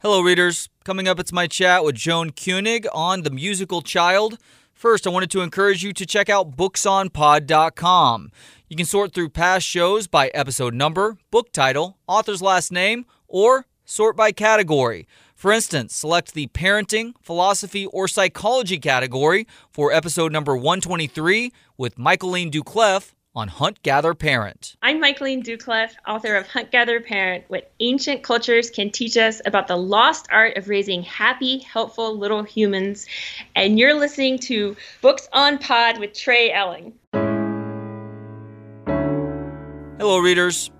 [0.00, 0.68] Hello, readers.
[0.84, 4.38] Coming up, it's my chat with Joan Koenig on The Musical Child.
[4.72, 8.30] First, I wanted to encourage you to check out booksonpod.com.
[8.68, 13.66] You can sort through past shows by episode number, book title, author's last name, or
[13.84, 15.08] sort by category.
[15.34, 22.52] For instance, select the parenting, philosophy, or psychology category for episode number 123 with Michaeleen
[22.52, 24.74] Doucleff on Hunt Gather Parent.
[24.82, 29.68] I'm Michaeleen Doucleff, author of Hunt Gather Parent What Ancient Cultures Can Teach Us About
[29.68, 33.06] the Lost Art of Raising Happy, Helpful Little Humans.
[33.54, 36.94] And you're listening to Books on Pod with Trey Elling.
[40.00, 40.72] Hello, readers.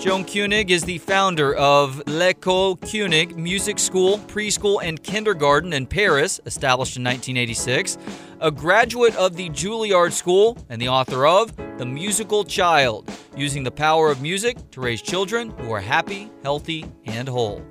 [0.00, 6.40] Joan Koenig is the founder of L'École Koenig Music School, Preschool, and Kindergarten in Paris,
[6.46, 7.98] established in 1986,
[8.40, 13.70] a graduate of the Juilliard School, and the author of The Musical Child, using the
[13.70, 17.62] power of music to raise children who are happy, healthy, and whole.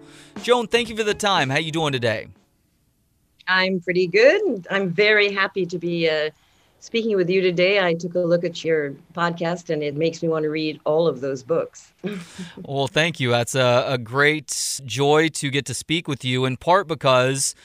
[0.43, 1.49] Joan, thank you for the time.
[1.49, 2.27] How are you doing today?
[3.47, 4.67] I'm pretty good.
[4.69, 6.29] I'm very happy to be uh,
[6.79, 10.29] speaking with you today, I took a look at your podcast and it makes me
[10.29, 11.93] want to read all of those books.
[12.57, 13.29] well, thank you.
[13.29, 17.55] That's a, a, great joy to get to speak with you, in part because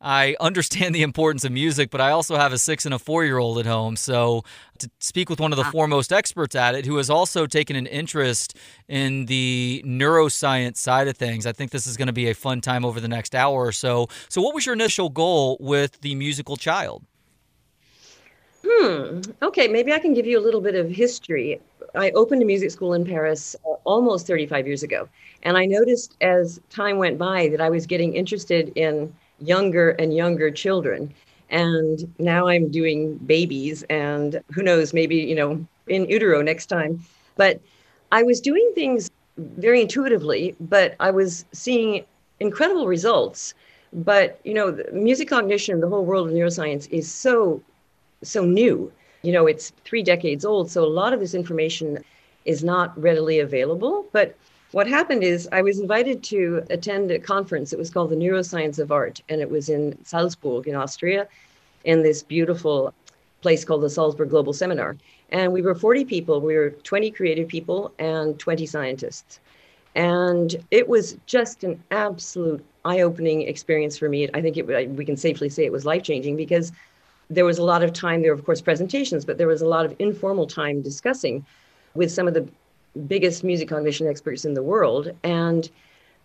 [0.00, 3.24] I understand the importance of music, but I also have a six and a four
[3.24, 3.96] year old at home.
[3.96, 4.42] So
[4.78, 5.70] to speak with one of the ah.
[5.70, 8.54] foremost experts at it, who has also taken an interest
[8.86, 12.60] in the neuroscience side of things, I think this is going to be a fun
[12.60, 14.08] time over the next hour or so.
[14.28, 17.04] So, what was your initial goal with the musical child?
[18.66, 19.20] Hmm.
[19.42, 21.60] Okay, maybe I can give you a little bit of history.
[21.94, 25.08] I opened a music school in Paris uh, almost 35 years ago.
[25.42, 30.14] And I noticed as time went by that I was getting interested in younger and
[30.16, 31.12] younger children.
[31.50, 37.04] And now I'm doing babies, and who knows, maybe, you know, in utero next time.
[37.36, 37.60] But
[38.12, 42.04] I was doing things very intuitively, but I was seeing
[42.40, 43.54] incredible results.
[43.92, 47.62] But, you know, music cognition, the whole world of neuroscience is so
[48.30, 48.92] so new.
[49.22, 52.04] You know, it's three decades old, so a lot of this information
[52.44, 54.06] is not readily available.
[54.12, 54.36] But
[54.72, 57.72] what happened is I was invited to attend a conference.
[57.72, 61.28] It was called the Neuroscience of Art, and it was in Salzburg in Austria,
[61.84, 62.92] in this beautiful
[63.40, 64.96] place called the Salzburg Global Seminar.
[65.30, 66.40] And we were 40 people.
[66.40, 69.38] We were 20 creative people and 20 scientists.
[69.94, 74.28] And it was just an absolute eye-opening experience for me.
[74.34, 76.72] I think it, we can safely say it was life-changing because
[77.30, 79.66] there was a lot of time there, were, of course, presentations, but there was a
[79.66, 81.44] lot of informal time discussing
[81.94, 82.46] with some of the
[83.06, 85.10] biggest music cognition experts in the world.
[85.22, 85.68] And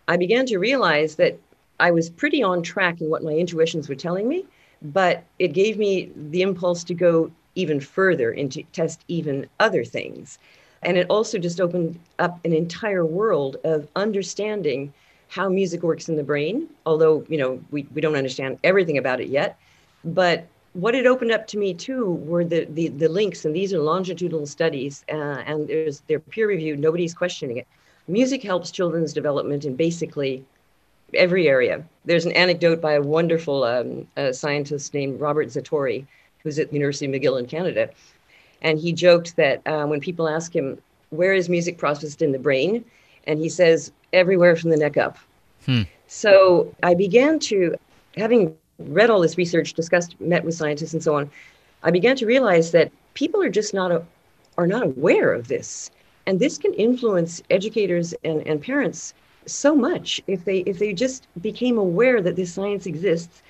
[0.08, 1.38] I began to realize that
[1.78, 4.44] I was pretty on track in what my intuitions were telling me,
[4.82, 9.84] but it gave me the impulse to go even further and to test even other
[9.84, 10.38] things.
[10.82, 14.92] And it also just opened up an entire world of understanding
[15.28, 19.20] how music works in the brain, although, you know, we, we don't understand everything about
[19.20, 19.58] it yet.
[20.04, 23.72] But what it opened up to me too were the the, the links, and these
[23.72, 26.78] are longitudinal studies, uh, and there's they're peer reviewed.
[26.78, 27.66] Nobody's questioning it.
[28.08, 30.44] Music helps children's development in basically
[31.14, 31.84] every area.
[32.04, 36.06] There's an anecdote by a wonderful um, a scientist named Robert Zatorre,
[36.42, 37.90] who's at the University of McGill in Canada,
[38.62, 40.78] and he joked that uh, when people ask him
[41.10, 42.84] where is music processed in the brain,
[43.26, 45.18] and he says everywhere from the neck up.
[45.66, 45.82] Hmm.
[46.06, 47.76] So I began to
[48.16, 48.56] having
[48.88, 51.30] read all this research, discussed, met with scientists, and so on,
[51.82, 54.02] I began to realize that people are just not a,
[54.58, 55.90] are not aware of this,
[56.26, 59.14] and this can influence educators and, and parents
[59.46, 63.42] so much if they if they just became aware that this science exists.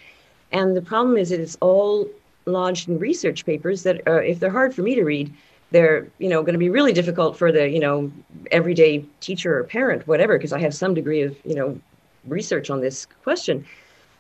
[0.52, 2.08] And the problem is that it's all
[2.46, 5.32] lodged in research papers that, uh, if they're hard for me to read,
[5.70, 8.10] they're you know going to be really difficult for the you know
[8.50, 11.80] everyday teacher or parent, whatever, because I have some degree of you know
[12.26, 13.64] research on this question.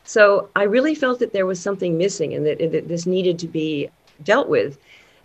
[0.04, 3.48] So I really felt that there was something missing and that, that this needed to
[3.48, 3.88] be
[4.22, 4.78] dealt with.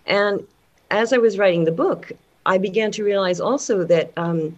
[0.05, 0.45] And
[0.91, 2.11] as I was writing the book,
[2.45, 4.55] I began to realize also that um,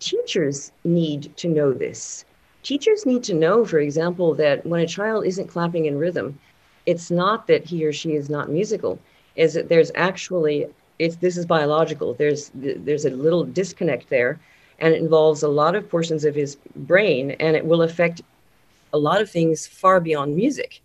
[0.00, 2.24] teachers need to know this.
[2.62, 6.38] Teachers need to know, for example, that when a child isn't clapping in rhythm,
[6.86, 8.98] it's not that he or she is not musical,
[9.36, 10.66] is that there's actually
[10.98, 12.14] it's this is biological.
[12.14, 14.40] There's there's a little disconnect there,
[14.80, 18.22] and it involves a lot of portions of his brain, and it will affect
[18.92, 20.80] a lot of things far beyond music.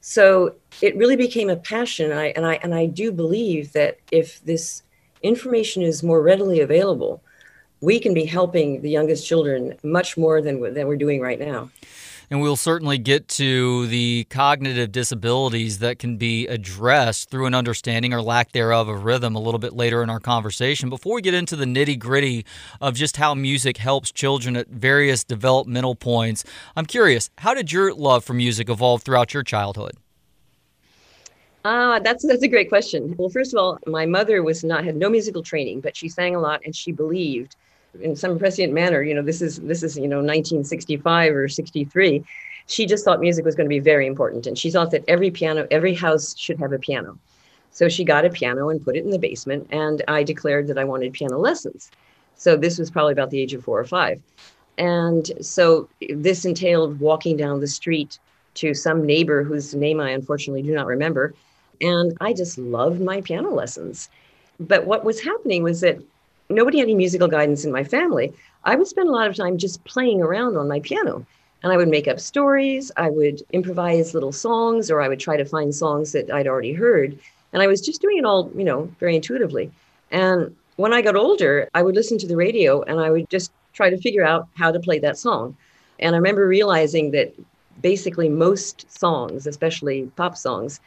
[0.00, 2.12] So it really became a passion.
[2.12, 4.82] I, and I, and I do believe that if this
[5.22, 7.22] information is more readily available,
[7.80, 11.70] we can be helping the youngest children much more than, than we're doing right now.
[12.30, 18.12] And we'll certainly get to the cognitive disabilities that can be addressed through an understanding
[18.12, 20.90] or lack thereof of rhythm a little bit later in our conversation.
[20.90, 22.44] Before we get into the nitty gritty
[22.80, 26.42] of just how music helps children at various developmental points,
[26.74, 29.92] I'm curious how did your love for music evolve throughout your childhood?
[31.64, 33.16] Ah, that's that's a great question.
[33.18, 36.36] Well, first of all, my mother was not had no musical training, but she sang
[36.36, 37.56] a lot and she believed
[38.00, 42.24] in some prescient manner, you know, this is this is, you know, 1965 or 63.
[42.66, 45.30] She just thought music was going to be very important and she thought that every
[45.30, 47.18] piano, every house should have a piano.
[47.70, 50.78] So she got a piano and put it in the basement and I declared that
[50.78, 51.90] I wanted piano lessons.
[52.36, 54.20] So this was probably about the age of 4 or 5.
[54.78, 58.18] And so this entailed walking down the street
[58.54, 61.34] to some neighbor whose name I unfortunately do not remember
[61.80, 64.08] and I just loved my piano lessons.
[64.58, 65.98] But what was happening was that
[66.48, 68.32] nobody had any musical guidance in my family.
[68.64, 71.24] I would spend a lot of time just playing around on my piano.
[71.62, 75.36] And I would make up stories, I would improvise little songs, or I would try
[75.36, 77.18] to find songs that I'd already heard.
[77.52, 79.70] And I was just doing it all, you know, very intuitively.
[80.10, 83.50] And when I got older, I would listen to the radio and I would just
[83.72, 85.56] try to figure out how to play that song.
[85.98, 87.34] And I remember realizing that
[87.82, 90.80] basically most songs, especially pop songs,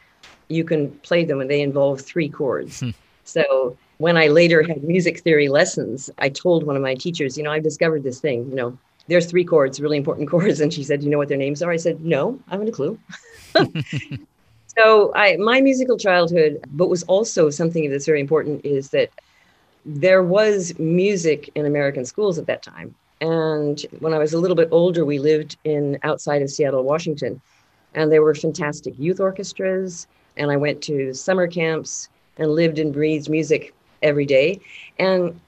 [0.48, 2.80] you can play them and they involve three chords.
[2.80, 2.90] Hmm.
[3.24, 7.44] So when I later had music theory lessons, I told one of my teachers, you
[7.44, 10.58] know, I've discovered this thing, you know, there's three chords, really important chords.
[10.58, 11.70] And she said, you know what their names are?
[11.70, 12.98] I said, no, I haven't a clue.
[14.78, 19.10] so I, my musical childhood, but was also something that's very important is that
[19.84, 22.94] there was music in American schools at that time.
[23.20, 27.38] And when I was a little bit older, we lived in outside of Seattle, Washington,
[27.92, 30.06] and there were fantastic youth orchestras
[30.38, 32.08] and I went to summer camps
[32.38, 34.60] and lived and breathed music every day.
[34.98, 35.38] And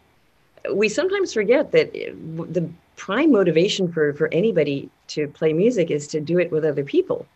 [0.72, 6.20] we sometimes forget that the prime motivation for, for anybody to play music is to
[6.20, 7.26] do it with other people.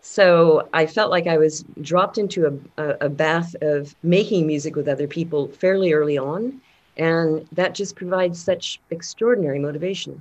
[0.00, 4.74] So I felt like I was dropped into a, a, a bath of making music
[4.74, 6.60] with other people fairly early on.
[6.96, 10.20] And that just provides such extraordinary motivation.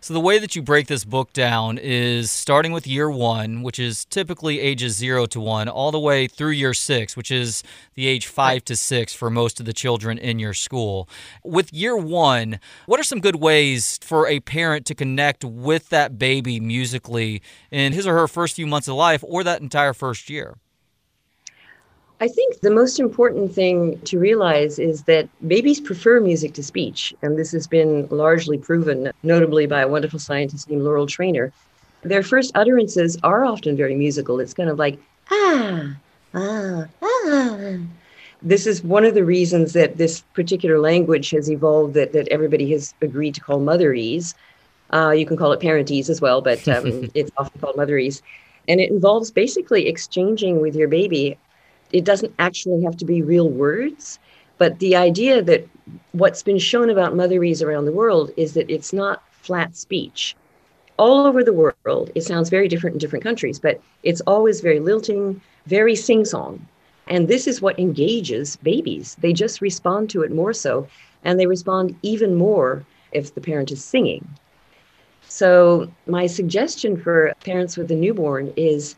[0.00, 3.80] So, the way that you break this book down is starting with year one, which
[3.80, 7.64] is typically ages zero to one, all the way through year six, which is
[7.94, 11.08] the age five to six for most of the children in your school.
[11.42, 16.16] With year one, what are some good ways for a parent to connect with that
[16.16, 17.42] baby musically
[17.72, 20.58] in his or her first few months of life or that entire first year?
[22.20, 27.14] I think the most important thing to realize is that babies prefer music to speech.
[27.22, 31.52] And this has been largely proven, notably by a wonderful scientist named Laurel Trainor.
[32.02, 34.40] Their first utterances are often very musical.
[34.40, 34.98] It's kind of like,
[35.30, 35.94] ah,
[36.34, 37.76] ah, ah.
[38.42, 42.70] This is one of the reasons that this particular language has evolved that, that everybody
[42.72, 44.34] has agreed to call motherese.
[44.92, 48.22] Uh, you can call it parentese as well, but um, it's often called motherese.
[48.66, 51.38] And it involves basically exchanging with your baby
[51.92, 54.18] it doesn't actually have to be real words,
[54.58, 55.66] but the idea that
[56.12, 60.34] what's been shown about motherese around the world is that it's not flat speech.
[60.98, 64.80] All over the world, it sounds very different in different countries, but it's always very
[64.80, 66.66] lilting, very sing song.
[67.06, 69.16] And this is what engages babies.
[69.20, 70.88] They just respond to it more so,
[71.24, 74.28] and they respond even more if the parent is singing.
[75.22, 78.96] So, my suggestion for parents with a newborn is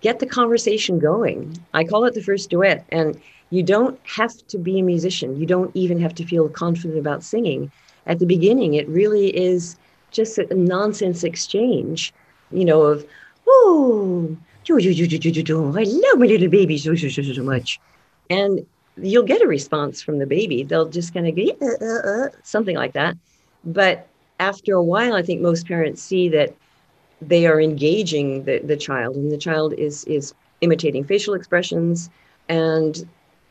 [0.00, 1.58] get the conversation going.
[1.74, 2.84] I call it the first duet.
[2.90, 3.20] And
[3.50, 5.38] you don't have to be a musician.
[5.38, 7.70] You don't even have to feel confident about singing.
[8.06, 9.76] At the beginning, it really is
[10.10, 12.12] just a nonsense exchange,
[12.50, 13.04] you know, of,
[13.46, 14.36] oh,
[14.68, 17.80] I love my little baby so, so, so, so much.
[18.28, 18.64] And
[18.96, 20.62] you'll get a response from the baby.
[20.62, 23.16] They'll just kind of go, uh, uh, something like that.
[23.64, 24.06] But
[24.38, 26.54] after a while, I think most parents see that
[27.20, 32.10] they are engaging the, the child and the child is is imitating facial expressions.
[32.48, 33.08] And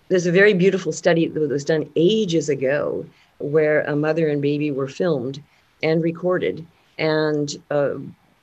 [0.09, 3.05] there's a very beautiful study that was done ages ago
[3.39, 5.41] where a mother and baby were filmed
[5.81, 6.65] and recorded.
[6.97, 7.95] And a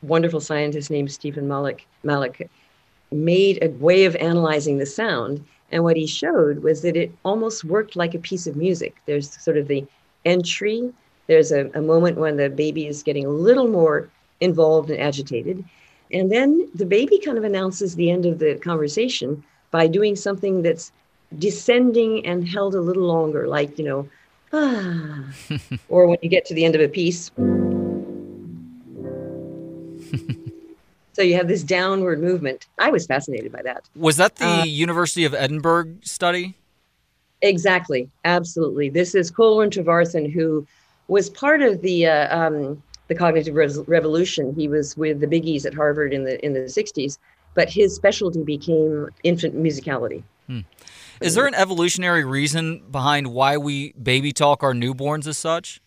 [0.02, 2.40] wonderful scientist named Stephen Malloch Malloch
[3.12, 5.44] made a way of analyzing the sound.
[5.72, 8.96] And what he showed was that it almost worked like a piece of music.
[9.06, 9.84] There's sort of the
[10.24, 10.92] entry.
[11.26, 14.08] There's a, a moment when the baby is getting a little more
[14.40, 15.64] involved and agitated.
[16.12, 20.62] And then the baby kind of announces the end of the conversation by doing something
[20.62, 20.92] that's
[21.38, 24.08] descending and held a little longer, like, you know,
[24.52, 25.24] ah,
[25.88, 27.30] or when you get to the end of a piece.
[31.12, 32.66] so you have this downward movement.
[32.78, 33.88] I was fascinated by that.
[33.96, 36.54] Was that the uh, University of Edinburgh study?
[37.42, 38.88] Exactly, absolutely.
[38.88, 40.66] This is Colwyn Trevarthen, who
[41.08, 43.54] was part of the uh, um, the cognitive
[43.86, 44.54] revolution.
[44.54, 47.18] He was with the biggies at Harvard in the in the 60s,
[47.54, 50.22] but his specialty became infant musicality.
[50.46, 50.60] Hmm.
[51.20, 55.80] Is there an evolutionary reason behind why we baby talk our newborns as such?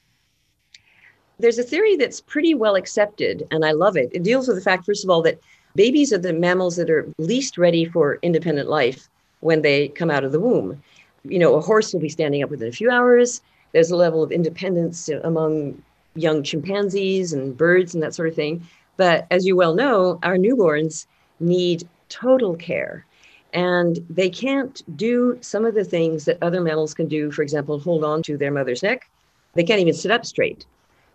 [1.37, 4.09] There's a theory that's pretty well accepted, and I love it.
[4.11, 5.39] It deals with the fact, first of all, that
[5.75, 9.07] babies are the mammals that are least ready for independent life
[9.39, 10.81] when they come out of the womb.
[11.23, 13.41] You know, a horse will be standing up within a few hours.
[13.71, 15.81] There's a level of independence among
[16.15, 18.65] young chimpanzees and birds and that sort of thing.
[18.97, 21.05] But as you well know, our newborns
[21.39, 23.05] need total care.
[23.53, 27.79] And they can't do some of the things that other mammals can do, for example,
[27.79, 29.09] hold on to their mother's neck.
[29.55, 30.65] They can't even sit up straight.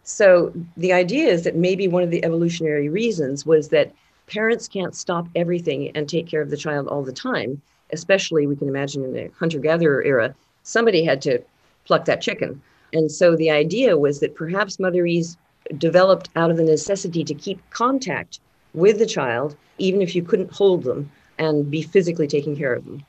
[0.02, 3.92] So the idea is that maybe one of the evolutionary reasons was that
[4.26, 7.60] parents can't stop everything and take care of the child all the time,
[7.92, 11.38] especially we can imagine in the hunter gatherer era, somebody had to
[11.84, 12.60] pluck that chicken.
[12.94, 15.36] And so the idea was that perhaps motherese
[15.76, 18.40] developed out of the necessity to keep contact
[18.72, 22.84] with the child, even if you couldn't hold them and be physically taking care of
[22.84, 23.04] them.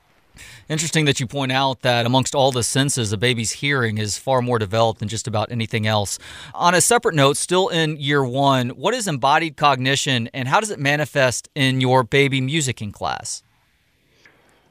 [0.68, 4.42] Interesting that you point out that amongst all the senses, a baby's hearing is far
[4.42, 6.18] more developed than just about anything else.
[6.54, 10.70] On a separate note, still in year one, what is embodied cognition and how does
[10.70, 13.42] it manifest in your baby musicking class?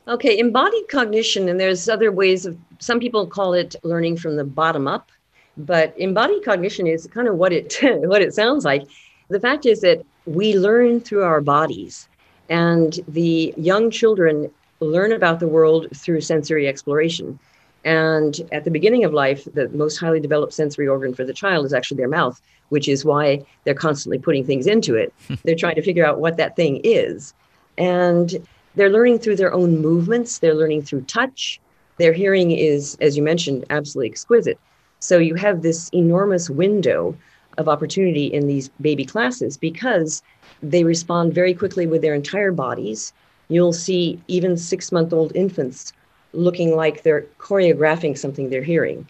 [0.07, 4.43] Okay, embodied cognition, and there's other ways of, some people call it learning from the
[4.43, 5.12] bottom up,
[5.57, 8.83] but embodied cognition is kind of what it what it sounds like.
[9.29, 12.07] The fact is that we learn through our bodies,
[12.50, 17.39] and the young children learn about the world through sensory exploration.
[17.83, 21.65] And at the beginning of life, the most highly developed sensory organ for the child
[21.65, 25.13] is actually their mouth, which is why they're constantly putting things into it.
[25.43, 27.33] they're trying to figure out what that thing is.
[27.77, 28.45] And
[28.75, 31.60] they're learning through their own movements, they're learning through touch.
[31.98, 34.60] Their hearing is, as you mentioned, absolutely exquisite.
[35.00, 37.15] So you have this enormous window
[37.58, 40.22] of opportunity in these baby classes because
[40.62, 43.13] they respond very quickly with their entire bodies.
[43.48, 45.94] You'll see even six month old infants
[46.34, 49.08] looking like they're choreographing something they're hearing.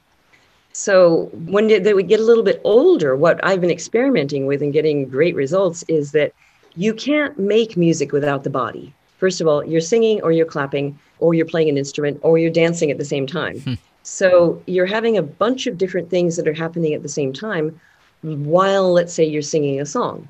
[0.73, 4.73] So when they would get a little bit older, what I've been experimenting with and
[4.73, 6.33] getting great results is that
[6.75, 8.93] you can't make music without the body.
[9.17, 12.49] First of all, you're singing or you're clapping or you're playing an instrument or you're
[12.49, 13.59] dancing at the same time.
[13.61, 13.73] Hmm.
[14.03, 17.79] So you're having a bunch of different things that are happening at the same time
[18.21, 20.27] while, let's say, you're singing a song.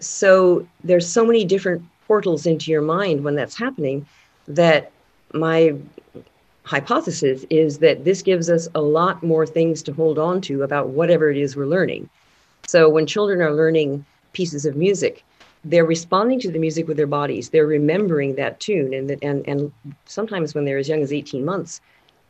[0.00, 4.06] So there's so many different portals into your mind when that's happening
[4.46, 4.90] that
[5.34, 5.74] my
[6.64, 10.88] hypothesis is that this gives us a lot more things to hold on to about
[10.88, 12.08] whatever it is we're learning.
[12.66, 15.24] So when children are learning pieces of music,
[15.64, 17.50] they're responding to the music with their bodies.
[17.50, 18.94] They're remembering that tune.
[18.94, 19.72] And, and, and
[20.06, 21.80] sometimes when they're as young as 18 months,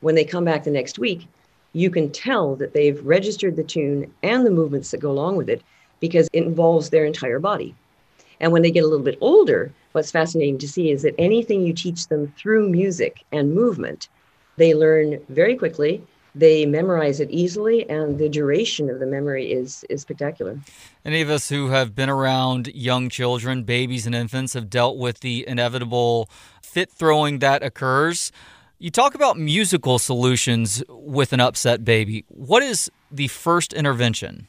[0.00, 1.26] when they come back the next week,
[1.72, 5.48] you can tell that they've registered the tune and the movements that go along with
[5.48, 5.62] it
[6.00, 7.74] because it involves their entire body.
[8.40, 11.62] And when they get a little bit older, what's fascinating to see is that anything
[11.62, 14.08] you teach them through music and movement,
[14.56, 16.02] they learn very quickly
[16.34, 20.58] they memorize it easily and the duration of the memory is is spectacular.
[21.04, 25.20] Any of us who have been around young children babies and infants have dealt with
[25.20, 26.28] the inevitable
[26.62, 28.30] fit throwing that occurs.
[28.78, 32.24] You talk about musical solutions with an upset baby.
[32.28, 34.46] What is the first intervention?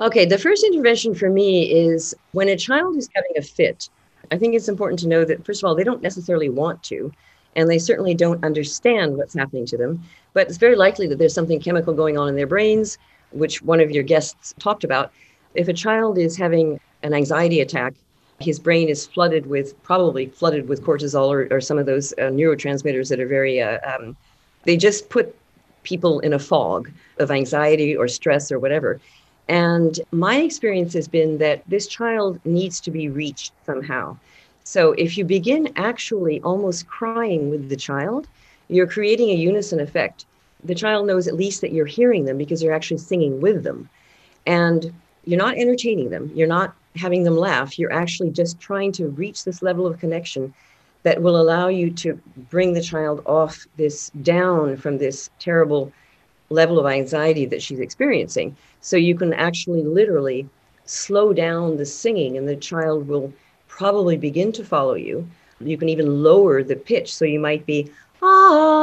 [0.00, 3.88] Okay the first intervention for me is when a child is having a fit
[4.30, 7.10] i think it's important to know that first of all they don't necessarily want to
[7.56, 10.02] and they certainly don't understand what's happening to them.
[10.34, 12.98] But it's very likely that there's something chemical going on in their brains,
[13.32, 15.10] which one of your guests talked about.
[15.54, 17.94] If a child is having an anxiety attack,
[18.38, 22.24] his brain is flooded with, probably flooded with cortisol or, or some of those uh,
[22.24, 24.14] neurotransmitters that are very, uh, um,
[24.64, 25.34] they just put
[25.82, 29.00] people in a fog of anxiety or stress or whatever.
[29.48, 34.18] And my experience has been that this child needs to be reached somehow.
[34.66, 38.26] So if you begin actually almost crying with the child,
[38.66, 40.26] you're creating a unison effect.
[40.64, 43.88] The child knows at least that you're hearing them because you're actually singing with them.
[44.44, 44.92] And
[45.24, 49.44] you're not entertaining them, you're not having them laugh, you're actually just trying to reach
[49.44, 50.52] this level of connection
[51.04, 52.20] that will allow you to
[52.50, 55.92] bring the child off this down from this terrible
[56.50, 58.56] level of anxiety that she's experiencing.
[58.80, 60.48] So you can actually literally
[60.86, 63.32] slow down the singing and the child will
[63.76, 65.28] probably begin to follow you.
[65.60, 67.14] You can even lower the pitch.
[67.14, 67.90] So you might be,
[68.22, 68.76] ah,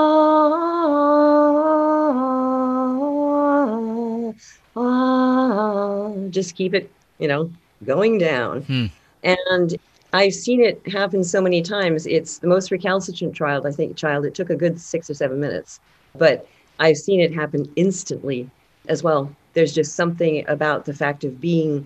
[4.75, 7.51] ah, just keep it, you know,
[7.85, 8.61] going down.
[8.61, 8.85] Hmm.
[9.23, 9.75] And
[10.13, 12.05] I've seen it happen so many times.
[12.05, 14.25] It's the most recalcitrant child, I think, child.
[14.25, 15.79] It took a good six or seven minutes,
[16.15, 16.47] but
[16.79, 18.49] I've seen it happen instantly
[18.89, 19.33] as well.
[19.53, 21.85] there's just something about the fact of being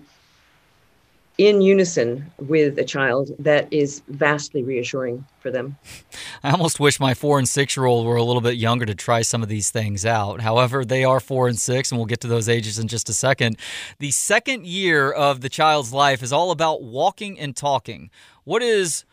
[1.38, 5.76] in unison with a child that is vastly reassuring for them.
[6.42, 8.94] I almost wish my four and six year old were a little bit younger to
[8.94, 10.40] try some of these things out.
[10.40, 13.12] However, they are four and six, and we'll get to those ages in just a
[13.12, 13.56] second.
[14.00, 18.10] The second year of the child's life is all about walking and talking.
[18.42, 19.04] What is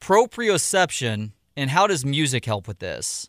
[0.00, 3.28] proprioception, and how does music help with this?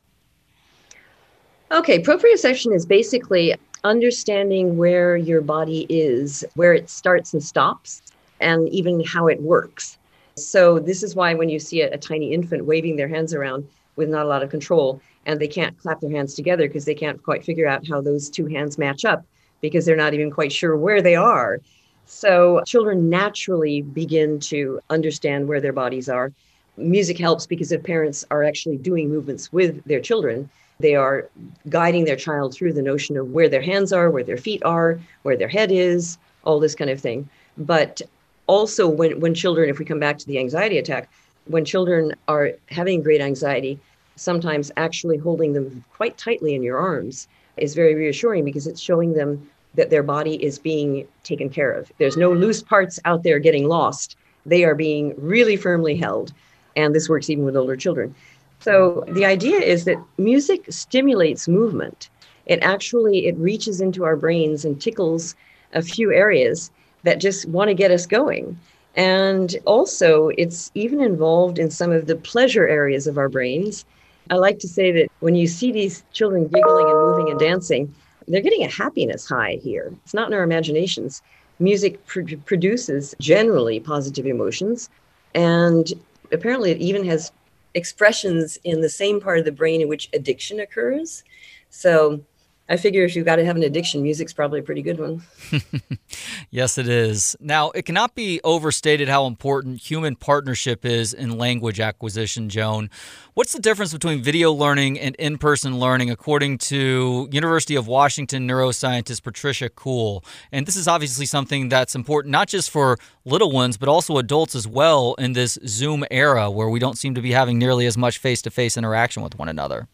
[1.71, 8.03] Okay, proprioception is basically understanding where your body is, where it starts and stops
[8.43, 9.97] and even how it works.
[10.35, 13.67] So, this is why when you see a, a, tiny infant waving their hands around
[13.95, 16.95] with not a lot of control, and they can't clap their hands together because they
[16.95, 19.23] can't quite figure out how those two hands match up
[19.61, 21.59] because they're not even quite sure where they are.
[22.05, 26.33] So, children naturally begin to understand where their bodies are.
[26.77, 31.29] Music helps because if parents are actually doing movements with their children, they are
[31.69, 34.99] guiding their child through the notion of where their hands are, where their feet are,
[35.21, 37.29] where their head is, all this kind of thing.
[37.57, 38.01] But
[38.47, 41.09] also when when children if we come back to the anxiety attack
[41.45, 43.79] when children are having great anxiety
[44.15, 49.13] sometimes actually holding them quite tightly in your arms is very reassuring because it's showing
[49.13, 51.91] them that their body is being taken care of.
[51.97, 54.15] There's no loose parts out there getting lost.
[54.45, 56.31] They are being really firmly held
[56.75, 58.13] and this works even with older children.
[58.59, 62.09] So the idea is that music stimulates movement.
[62.45, 65.35] It actually it reaches into our brains and tickles
[65.73, 66.71] a few areas
[67.03, 68.57] that just want to get us going.
[68.95, 73.85] And also, it's even involved in some of the pleasure areas of our brains.
[74.29, 77.93] I like to say that when you see these children giggling and moving and dancing,
[78.27, 79.93] they're getting a happiness high here.
[80.03, 81.21] It's not in our imaginations.
[81.59, 84.89] Music pr- produces generally positive emotions.
[85.33, 85.91] And
[86.31, 87.31] apparently, it even has
[87.73, 91.23] expressions in the same part of the brain in which addiction occurs.
[91.69, 92.21] So,
[92.69, 95.21] I figure if you've got to have an addiction, music's probably a pretty good one.
[96.49, 97.35] yes, it is.
[97.41, 102.89] Now, it cannot be overstated how important human partnership is in language acquisition, Joan.
[103.33, 108.47] What's the difference between video learning and in person learning, according to University of Washington
[108.47, 110.23] neuroscientist Patricia Kuhl?
[110.49, 114.55] And this is obviously something that's important not just for little ones, but also adults
[114.55, 117.97] as well in this Zoom era where we don't seem to be having nearly as
[117.97, 119.89] much face to face interaction with one another.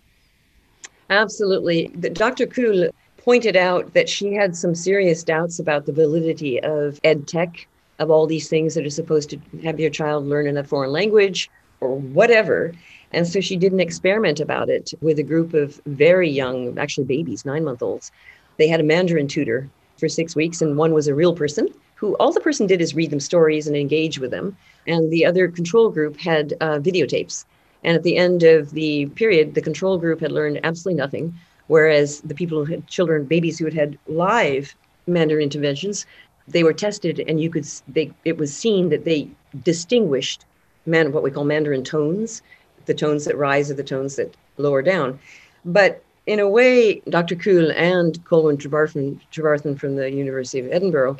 [1.09, 1.87] Absolutely.
[1.87, 2.45] Dr.
[2.45, 7.67] Kuhl pointed out that she had some serious doubts about the validity of ed tech,
[7.97, 10.91] of all these things that are supposed to have your child learn in a foreign
[10.91, 11.49] language
[11.81, 12.73] or whatever.
[13.11, 17.05] And so she did an experiment about it with a group of very young, actually
[17.05, 18.11] babies, nine month olds.
[18.57, 22.15] They had a Mandarin tutor for six weeks, and one was a real person who
[22.15, 24.55] all the person did is read them stories and engage with them.
[24.87, 27.45] And the other control group had uh, videotapes
[27.83, 31.33] and at the end of the period, the control group had learned absolutely nothing,
[31.67, 34.75] whereas the people who had children, babies who had had live
[35.07, 36.05] Mandarin interventions,
[36.47, 39.27] they were tested, and you could they it was seen that they
[39.63, 40.45] distinguished
[40.85, 42.41] man what we call Mandarin tones,
[42.85, 45.19] the tones that rise or the tones that lower down.
[45.63, 47.35] But in a way, Dr.
[47.35, 51.17] Kuhl and Colwyn Trevarthen from the University of Edinburgh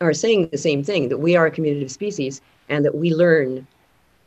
[0.00, 3.14] are saying the same thing that we are a community of species and that we
[3.14, 3.66] learn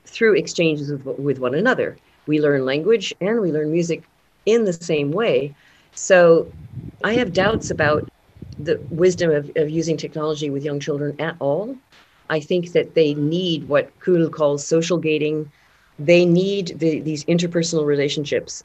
[0.08, 1.98] through exchanges with, with one another.
[2.26, 4.04] We learn language and we learn music
[4.46, 5.54] in the same way.
[5.94, 6.52] So
[7.04, 8.10] I have doubts about
[8.60, 11.76] the wisdom of, of using technology with young children at all.
[12.30, 15.50] I think that they need what Kuhl calls social gating.
[16.00, 18.64] They need the, these interpersonal relationships.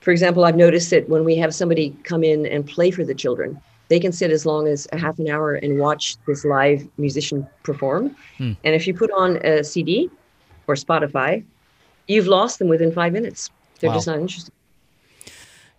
[0.00, 3.14] For example, I've noticed that when we have somebody come in and play for the
[3.14, 6.86] children, they can sit as long as a half an hour and watch this live
[6.98, 8.14] musician perform.
[8.36, 8.52] Hmm.
[8.64, 10.10] And if you put on a CD,
[10.68, 11.44] or Spotify,
[12.06, 13.50] you've lost them within five minutes.
[13.80, 13.96] They're wow.
[13.96, 14.52] just not interested.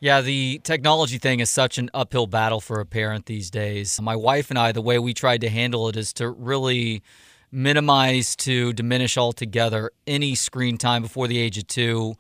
[0.02, 4.00] Yeah, the technology thing is such an uphill battle for a parent these days.
[4.02, 7.04] My wife and I, the way we tried to handle it is to really
[7.52, 12.16] minimize to diminish altogether any screen time before the age of two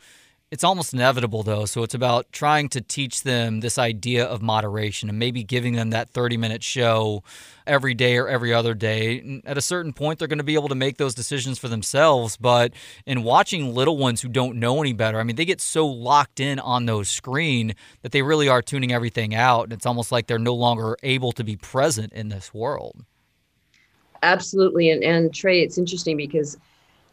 [0.51, 5.09] it's almost inevitable though so it's about trying to teach them this idea of moderation
[5.09, 7.23] and maybe giving them that 30 minute show
[7.67, 9.41] every day or every other day.
[9.45, 12.37] At a certain point they're going to be able to make those decisions for themselves
[12.37, 12.73] but
[13.05, 16.39] in watching little ones who don't know any better i mean they get so locked
[16.39, 20.27] in on those screen that they really are tuning everything out and it's almost like
[20.27, 23.05] they're no longer able to be present in this world.
[24.23, 26.57] Absolutely and, and trey it's interesting because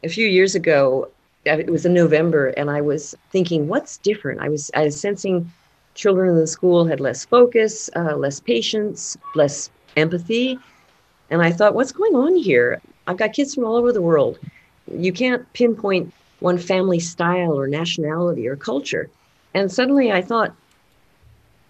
[0.03, 1.09] a few years ago
[1.47, 4.41] it was in November, and I was thinking, what's different?
[4.41, 5.51] I was I was sensing
[5.95, 10.59] children in the school had less focus, uh, less patience, less empathy,
[11.29, 12.81] and I thought, what's going on here?
[13.07, 14.37] I've got kids from all over the world.
[14.91, 19.09] You can't pinpoint one family style or nationality or culture.
[19.53, 20.53] And suddenly I thought,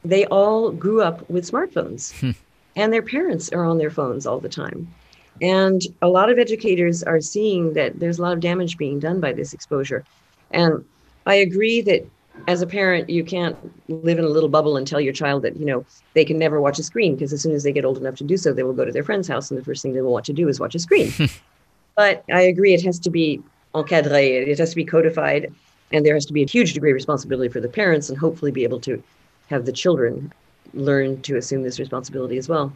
[0.03, 2.31] they all grew up with smartphones hmm.
[2.75, 4.93] and their parents are on their phones all the time.
[5.41, 9.19] And a lot of educators are seeing that there's a lot of damage being done
[9.19, 10.03] by this exposure.
[10.51, 10.83] And
[11.25, 12.05] I agree that
[12.47, 13.57] as a parent, you can't
[13.89, 16.61] live in a little bubble and tell your child that, you know, they can never
[16.61, 18.63] watch a screen because as soon as they get old enough to do so, they
[18.63, 20.47] will go to their friend's house and the first thing they will want to do
[20.47, 21.11] is watch a screen.
[21.95, 23.41] but I agree it has to be
[23.73, 25.53] encadré, it has to be codified,
[25.91, 28.51] and there has to be a huge degree of responsibility for the parents and hopefully
[28.51, 29.01] be able to
[29.49, 30.31] have the children
[30.73, 32.75] learn to assume this responsibility as well.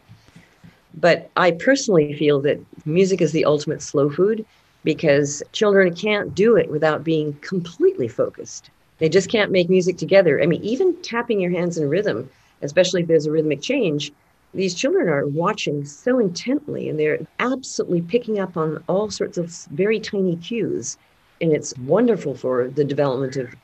[0.96, 4.46] But I personally feel that music is the ultimate slow food
[4.84, 8.70] because children can't do it without being completely focused.
[9.00, 10.42] They just can't make music together.
[10.42, 12.30] I mean, even tapping your hands in rhythm,
[12.62, 14.12] especially if there's a rhythmic change,
[14.54, 19.50] these children are watching so intently and they're absolutely picking up on all sorts of
[19.72, 20.98] very tiny cues.
[21.40, 23.56] And it's wonderful for the development of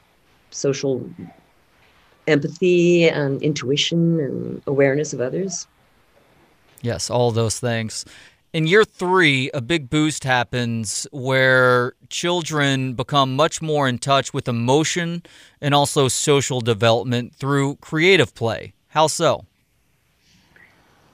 [0.50, 1.08] social
[2.28, 5.68] empathy and intuition and awareness of others.
[6.82, 8.06] Yes, all those things.
[8.54, 14.48] In year three, a big boost happens where children become much more in touch with
[14.48, 15.24] emotion
[15.62, 18.74] and also social development through creative play.
[18.88, 19.46] How so?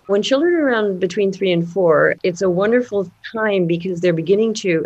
[0.08, 4.54] When children are around between three and four, it's a wonderful time because they're beginning
[4.56, 4.86] to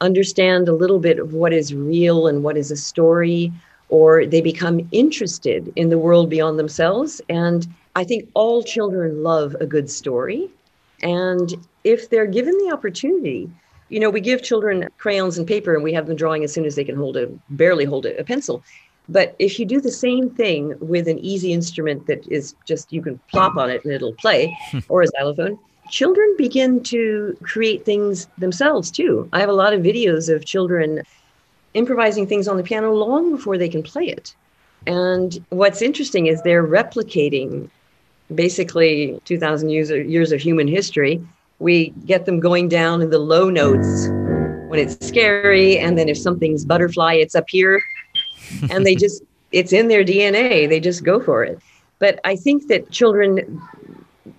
[0.00, 3.52] understand a little bit of what is real and what is a story,
[3.88, 7.22] or they become interested in the world beyond themselves.
[7.28, 10.50] And I think all children love a good story.
[11.02, 13.50] And if they're given the opportunity,
[13.88, 16.66] you know, we give children crayons and paper and we have them drawing as soon
[16.66, 18.62] as they can hold a barely hold a, a pencil.
[19.08, 23.00] But if you do the same thing with an easy instrument that is just you
[23.00, 24.54] can plop on it and it'll play,
[24.90, 29.26] or a xylophone, children begin to create things themselves too.
[29.32, 31.02] I have a lot of videos of children
[31.72, 34.34] improvising things on the piano long before they can play it.
[34.86, 37.70] And what's interesting is they're replicating
[38.34, 41.20] basically 2,000 years, years of human history.
[41.58, 44.08] We get them going down in the low notes
[44.68, 45.78] when it's scary.
[45.78, 47.80] And then if something's butterfly, it's up here.
[48.70, 50.68] And they just, it's in their DNA.
[50.68, 51.58] They just go for it.
[51.98, 53.60] But I think that children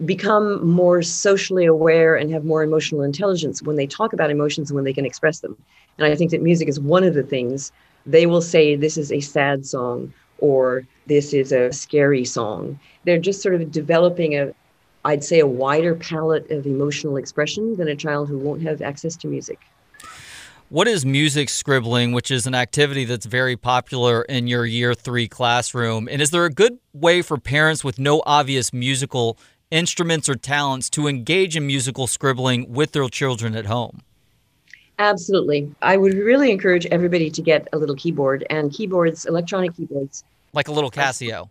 [0.06, 4.76] become more socially aware and have more emotional intelligence when they talk about emotions and
[4.76, 5.58] when they can express them.
[5.98, 7.72] And I think that music is one of the things
[8.06, 12.80] they will say, this is a sad song or this is a scary song.
[13.08, 14.54] They're just sort of developing a,
[15.06, 19.16] I'd say, a wider palette of emotional expression than a child who won't have access
[19.16, 19.62] to music.
[20.68, 25.30] What is music scribbling, which is an activity that's very popular in your year three
[25.30, 26.10] classroom?
[26.12, 29.38] And is there a good way for parents with no obvious musical
[29.72, 34.02] instruments or talents to engage in musical scribbling with their children at home?
[35.00, 35.74] Absolutely.
[35.82, 40.26] I would really encourage everybody to get a little keyboard and keyboards, electronic keyboards.
[40.52, 41.50] Like a little Casio.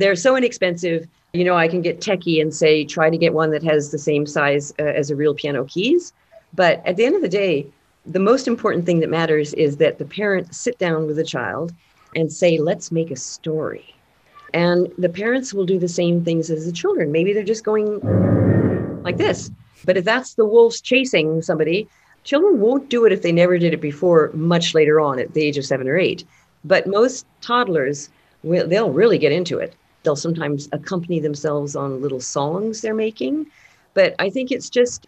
[0.00, 1.06] They're so inexpensive.
[1.32, 3.98] You know, I can get techie and say, try to get one that has the
[3.98, 6.12] same size uh, as a real piano keys.
[6.54, 7.66] But at the end of the day,
[8.06, 11.72] the most important thing that matters is that the parent sit down with the child
[12.16, 13.94] and say, let's make a story.
[14.52, 17.12] And the parents will do the same things as the children.
[17.12, 18.00] Maybe they're just going
[19.02, 19.50] like this.
[19.84, 21.88] But if that's the wolves chasing somebody,
[22.24, 25.42] Children won't do it if they never did it before, much later on at the
[25.42, 26.24] age of seven or eight.
[26.64, 28.10] But most toddlers,
[28.42, 29.74] will, they'll really get into it.
[30.02, 33.46] They'll sometimes accompany themselves on little songs they're making.
[33.94, 35.06] But I think it's just,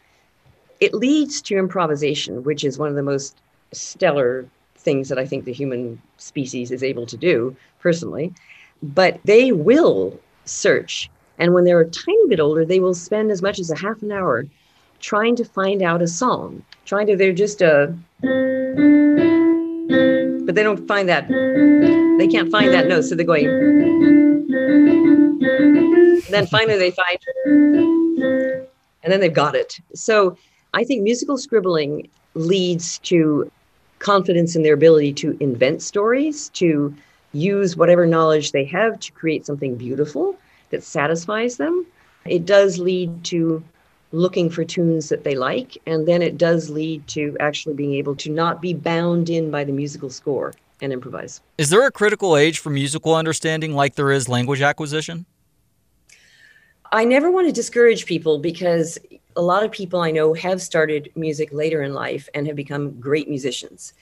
[0.80, 3.36] it leads to improvisation, which is one of the most
[3.72, 8.32] stellar things that I think the human species is able to do personally.
[8.82, 11.08] But they will search.
[11.38, 14.02] And when they're a tiny bit older, they will spend as much as a half
[14.02, 14.46] an hour
[15.00, 17.94] trying to find out a song, trying to, they're just a,
[20.44, 23.02] but they don't find that, they can't find that note.
[23.02, 23.46] So they're going,
[26.32, 29.78] then finally they find, and then they've got it.
[29.94, 30.36] So
[30.74, 33.50] I think musical scribbling leads to
[33.98, 36.94] confidence in their ability to invent stories, to
[37.32, 40.36] use whatever knowledge they have to create something beautiful
[40.70, 41.86] that satisfies them.
[42.24, 43.62] It does lead to
[44.12, 45.78] looking for tunes that they like.
[45.86, 49.64] And then it does lead to actually being able to not be bound in by
[49.64, 51.40] the musical score and improvise.
[51.58, 55.26] Is there a critical age for musical understanding like there is language acquisition?
[56.94, 58.98] I never want to discourage people because
[59.34, 63.00] a lot of people I know have started music later in life and have become
[63.00, 63.94] great musicians.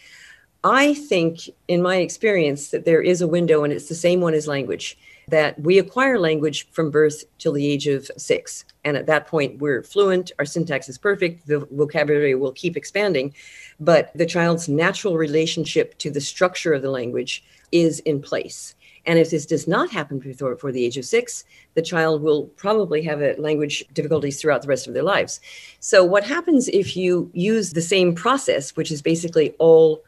[0.65, 4.35] I think, in my experience, that there is a window, and it's the same one
[4.35, 4.99] as language
[5.29, 8.65] that we acquire language from birth till the age of six.
[8.85, 13.33] And at that point, we're fluent, our syntax is perfect, the vocabulary will keep expanding.
[13.79, 18.75] But the child's natural relationship to the structure of the language is in place.
[19.07, 22.45] And if this does not happen before, before the age of six, the child will
[22.57, 25.41] probably have a language difficulties throughout the rest of their lives.
[25.81, 30.03] So, what happens if you use the same process, which is basically all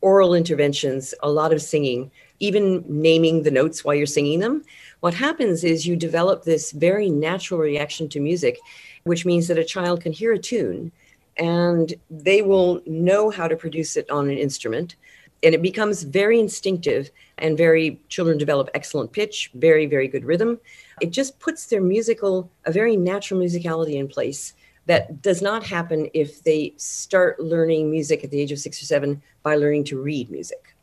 [0.00, 4.64] oral interventions, a lot of singing, even naming the notes while you're singing them?
[5.00, 8.58] What happens is you develop this very natural reaction to music,
[9.04, 10.92] which means that a child can hear a tune
[11.38, 14.96] and they will know how to produce it on an instrument
[15.42, 20.58] and it becomes very instinctive and very children develop excellent pitch very very good rhythm.
[21.00, 24.54] It just puts their musical a very natural musicality in place
[24.86, 28.84] that does not happen if they start learning music at the age of 6 or
[28.84, 30.74] 7 by learning to read music.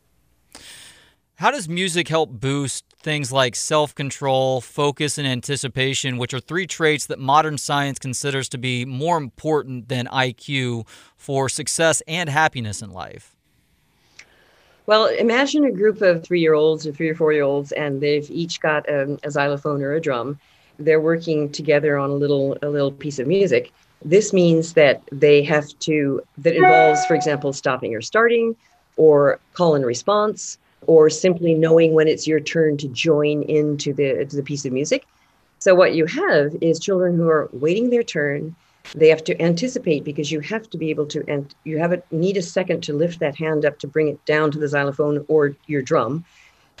[1.34, 7.06] How does music help boost things like self-control focus and anticipation which are three traits
[7.06, 12.90] that modern science considers to be more important than iq for success and happiness in
[12.90, 13.36] life
[14.90, 18.00] well, imagine a group of three year olds or three or four year olds, and
[18.00, 20.36] they've each got a, a, xylophone or a drum.
[20.80, 23.72] They're working together on a little a little piece of music.
[24.04, 28.56] This means that they have to that involves, for example, stopping or starting,
[28.96, 34.24] or call and response, or simply knowing when it's your turn to join into the
[34.24, 35.06] to the piece of music.
[35.60, 38.56] So what you have is children who are waiting their turn
[38.94, 42.02] they have to anticipate because you have to be able to and you have a
[42.10, 45.24] need a second to lift that hand up to bring it down to the xylophone
[45.28, 46.24] or your drum.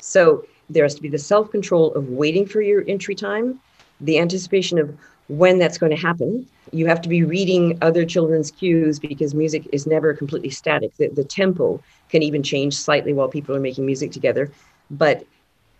[0.00, 3.60] So there has to be the self-control of waiting for your entry time
[4.00, 4.96] the anticipation of
[5.28, 6.48] when that's going to happen.
[6.72, 10.96] You have to be reading other children's cues because music is never completely static.
[10.96, 14.50] The, the tempo can even change slightly while people are making music together
[14.90, 15.24] but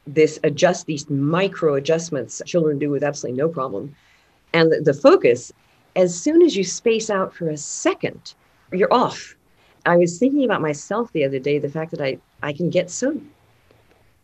[0.06, 3.94] this adjust these micro adjustments children do with absolutely no problem.
[4.52, 5.52] And the, the focus
[5.96, 8.34] as soon as you space out for a second,
[8.72, 9.34] you're off.
[9.86, 12.90] I was thinking about myself the other day, the fact that I, I can get
[12.90, 13.20] so,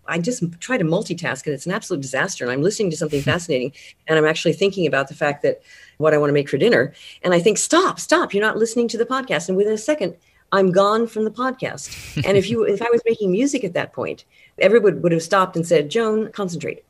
[0.09, 2.45] I just try to multitask and it's an absolute disaster.
[2.45, 3.73] And I'm listening to something fascinating
[4.07, 5.63] and I'm actually thinking about the fact that
[5.99, 6.93] what I want to make for dinner.
[7.23, 9.49] And I think, stop, stop, you're not listening to the podcast.
[9.49, 10.17] And within a second,
[10.53, 12.23] I'm gone from the podcast.
[12.27, 14.25] and if you, if I was making music at that point,
[14.59, 16.85] everyone would have stopped and said, Joan, concentrate.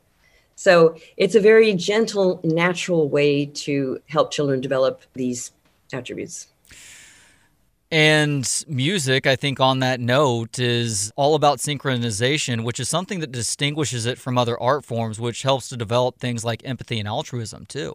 [0.56, 5.52] So it's a very gentle, natural way to help children develop these
[5.92, 6.48] attributes.
[7.90, 13.30] And music, I think, on that note, is all about synchronization, which is something that
[13.30, 17.64] distinguishes it from other art forms, which helps to develop things like empathy and altruism,
[17.66, 17.94] too.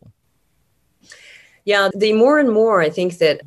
[1.66, 3.42] Yeah, the more and more I think that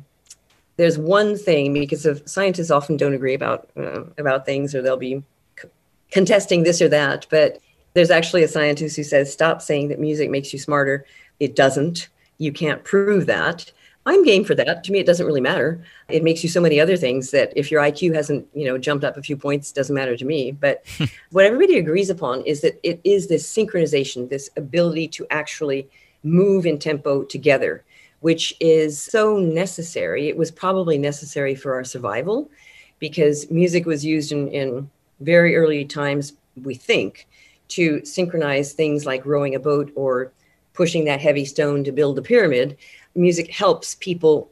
[0.77, 4.97] there's one thing because of scientists often don't agree about uh, about things or they'll
[4.97, 5.23] be
[5.59, 5.69] c-
[6.11, 7.59] contesting this or that, but
[7.95, 11.05] there's actually a scientist who says, stop saying that music makes you smarter.
[11.39, 12.09] It doesn't.
[12.37, 13.71] You can't prove that.
[14.05, 14.83] I'm game for that.
[14.83, 15.81] To me, it doesn't really matter.
[16.09, 19.05] It makes you so many other things that if your IQ hasn't, you know, jumped
[19.05, 20.51] up a few points, doesn't matter to me.
[20.51, 20.83] But
[21.31, 25.89] what everybody agrees upon is that it is this synchronization, this ability to actually
[26.23, 27.83] move in tempo together,
[28.19, 30.27] which is so necessary.
[30.27, 32.51] It was probably necessary for our survival
[32.99, 34.89] because music was used in, in
[35.21, 37.25] very early times, we think,
[37.69, 40.31] to synchronize things like rowing a boat or
[40.73, 42.77] pushing that heavy stone to build a pyramid,
[43.15, 44.49] music helps people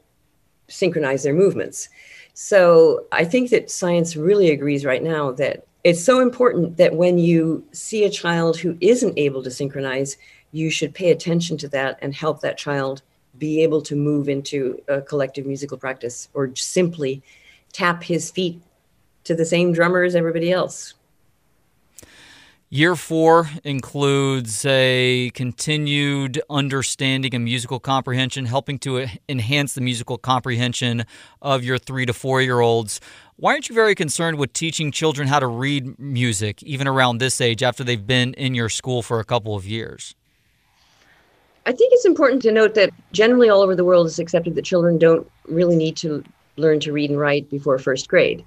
[0.68, 1.90] synchronize their movements.
[2.34, 7.18] So I think that science really agrees right now that it's so important that when
[7.18, 10.18] you see a child who isn't able to synchronize,
[10.52, 13.02] you should pay attention to that and help that child
[13.38, 17.22] be able to move into a collective musical practice or simply
[17.74, 18.62] tap his feet
[19.26, 20.94] to the same drummer as everybody else.
[22.74, 31.06] Year four includes a continued understanding and musical comprehension, helping to enhance the musical comprehension
[31.40, 33.00] of your three to four year olds.
[33.36, 37.40] Why aren't you very concerned with teaching children how to read music, even around this
[37.42, 40.16] age, after they've been in your school for a couple of years?
[41.68, 44.66] I think it's important to note that generally all over the world it's accepted that
[44.66, 46.24] children don't really need to
[46.58, 48.44] learn to read and write before first grade.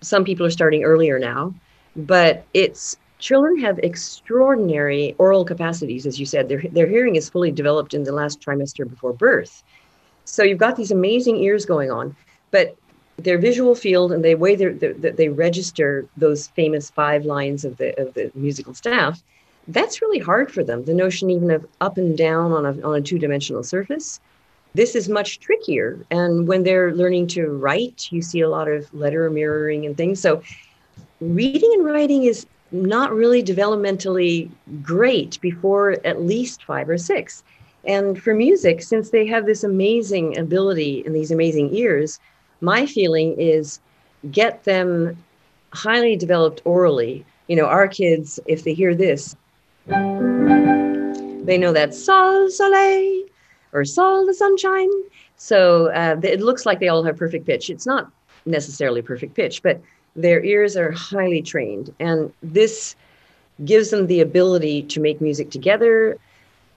[0.00, 1.52] Some people are starting earlier now,
[1.96, 6.46] but it's children have extraordinary oral capacities, as you said.
[6.46, 9.62] Their, their hearing is fully developed in the last trimester before birth.
[10.26, 12.14] So you've got these amazing ears going on,
[12.50, 12.76] but
[13.16, 17.98] their visual field and the way that they register those famous five lines of the,
[17.98, 19.22] of the musical staff,
[19.68, 20.84] that's really hard for them.
[20.84, 24.20] The notion even of up and down on a, on a two dimensional surface.
[24.74, 25.98] This is much trickier.
[26.10, 30.20] And when they're learning to write, you see a lot of letter mirroring and things.
[30.20, 30.42] So
[31.20, 34.50] reading and writing is not really developmentally
[34.82, 37.44] great before at least five or six.
[37.86, 42.18] And for music, since they have this amazing ability and these amazing ears,
[42.60, 43.78] my feeling is
[44.30, 45.16] get them
[45.72, 49.36] highly developed orally You know, our kids, if they hear this,
[49.86, 53.24] they know that sol soleil
[53.72, 54.88] or sol the sunshine.
[55.36, 57.68] So uh, it looks like they all have perfect pitch.
[57.68, 58.10] It's not
[58.46, 59.80] necessarily perfect pitch, but
[60.16, 61.94] their ears are highly trained.
[62.00, 62.96] And this
[63.64, 66.18] gives them the ability to make music together.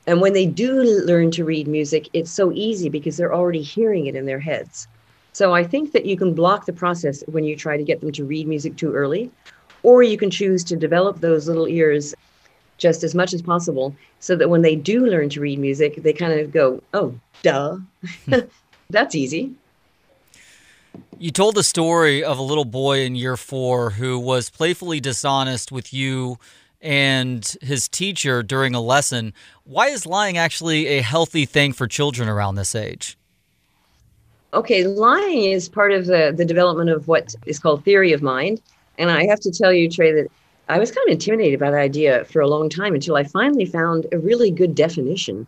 [0.05, 4.07] And when they do learn to read music, it's so easy because they're already hearing
[4.07, 4.87] it in their heads.
[5.33, 8.11] So I think that you can block the process when you try to get them
[8.13, 9.29] to read music too early,
[9.83, 12.15] or you can choose to develop those little ears
[12.77, 16.13] just as much as possible so that when they do learn to read music, they
[16.13, 17.77] kind of go, oh, duh.
[18.89, 19.53] That's easy.
[21.19, 25.71] You told the story of a little boy in year four who was playfully dishonest
[25.71, 26.37] with you
[26.81, 29.33] and his teacher during a lesson.
[29.63, 33.17] Why is lying actually a healthy thing for children around this age?
[34.53, 38.61] Okay, lying is part of the, the development of what is called theory of mind.
[38.97, 40.27] And I have to tell you, Trey, that
[40.69, 43.65] I was kind of intimidated by the idea for a long time until I finally
[43.65, 45.47] found a really good definition.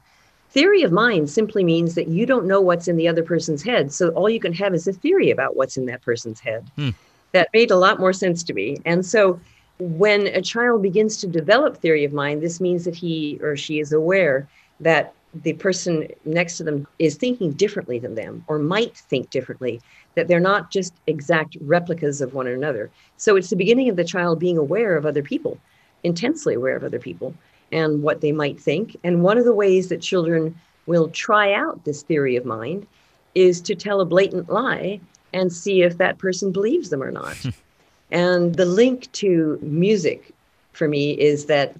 [0.51, 3.93] Theory of mind simply means that you don't know what's in the other person's head.
[3.93, 6.69] So all you can have is a theory about what's in that person's head.
[6.75, 6.89] Hmm.
[7.33, 8.77] That made a lot more sense to me.
[8.85, 9.39] And so
[9.77, 13.79] when a child begins to develop theory of mind, this means that he or she
[13.79, 14.47] is aware
[14.79, 19.79] that the person next to them is thinking differently than them or might think differently,
[20.15, 22.89] that they're not just exact replicas of one another.
[23.17, 25.59] So it's the beginning of the child being aware of other people,
[26.03, 27.35] intensely aware of other people
[27.71, 28.97] and what they might think.
[29.03, 30.55] And one of the ways that children
[30.85, 32.87] will try out this theory of mind
[33.35, 34.99] is to tell a blatant lie
[35.33, 37.37] and see if that person believes them or not.
[38.11, 40.31] and the link to music
[40.73, 41.75] for me is that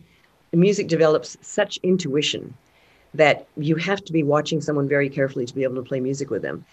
[0.53, 2.53] music develops such intuition
[3.13, 6.29] that you have to be watching someone very carefully to be able to play music
[6.29, 6.63] with them.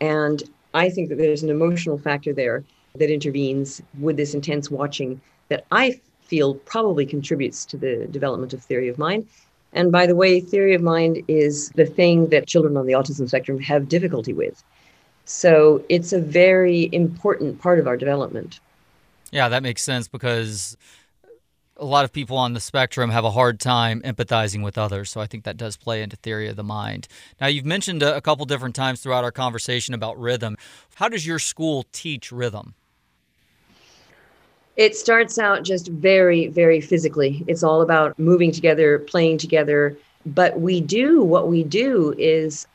[0.00, 0.42] And
[0.74, 5.64] I think that there's an emotional factor there that intervenes with this intense watching that
[5.72, 6.00] I
[6.30, 9.26] feel probably contributes to the development of theory of mind.
[9.72, 13.28] And by the way, theory of mind is the thing that children on the autism
[13.28, 14.62] spectrum have difficulty with.
[15.24, 18.60] So it's a very important part of our development.
[19.30, 20.76] Yeah, that makes sense because
[21.76, 25.10] a lot of people on the spectrum have a hard time empathizing with others.
[25.10, 27.08] So I think that does play into theory of the mind.
[27.40, 30.56] Now, you've mentioned a couple different times throughout our conversation about rhythm.
[30.96, 32.74] How does your school teach rhythm?
[34.80, 37.44] It starts out just very, very physically.
[37.46, 39.94] It's all about moving together, playing together.
[40.24, 42.66] But we do what we do is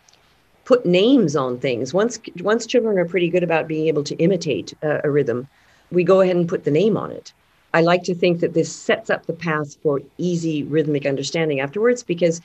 [0.65, 1.95] put names on things.
[1.95, 5.47] Once once children are pretty good about being able to imitate a rhythm,
[5.89, 7.33] we go ahead and put the name on it.
[7.73, 12.03] I like to think that this sets up the path for easy rhythmic understanding afterwards
[12.03, 12.39] because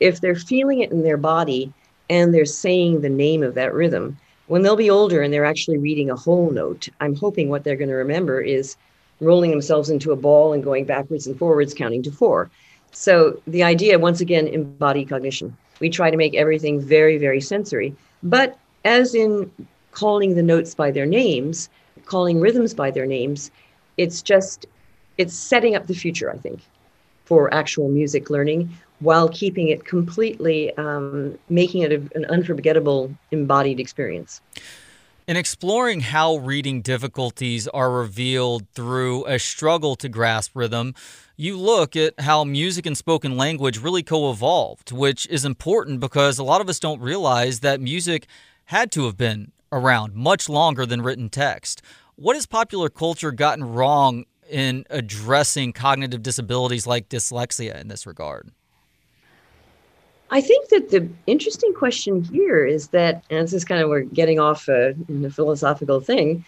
[0.00, 1.70] if they're feeling it in their body
[2.08, 5.76] and they're saying the name of that rhythm, when they'll be older and they're actually
[5.76, 8.74] reading a whole note, I'm hoping what they're going to remember is
[9.22, 12.50] rolling themselves into a ball and going backwards and forwards, counting to four.
[12.90, 15.56] So the idea, once again, embody cognition.
[15.80, 17.94] We try to make everything very, very sensory.
[18.22, 19.50] But as in
[19.92, 21.70] calling the notes by their names,
[22.04, 23.50] calling rhythms by their names,
[23.96, 24.66] it's just
[25.18, 26.60] it's setting up the future, I think,
[27.24, 33.80] for actual music learning while keeping it completely, um, making it a, an unforgettable embodied
[33.80, 34.40] experience.
[35.32, 40.94] In exploring how reading difficulties are revealed through a struggle to grasp rhythm,
[41.38, 46.38] you look at how music and spoken language really co evolved, which is important because
[46.38, 48.26] a lot of us don't realize that music
[48.66, 51.80] had to have been around much longer than written text.
[52.16, 58.50] What has popular culture gotten wrong in addressing cognitive disabilities like dyslexia in this regard?
[60.32, 64.00] I think that the interesting question here is that, and this is kind of we're
[64.00, 66.44] getting off a, a philosophical thing.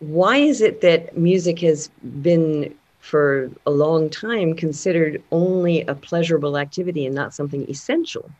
[0.00, 1.88] Why is it that music has
[2.20, 8.30] been for a long time considered only a pleasurable activity and not something essential?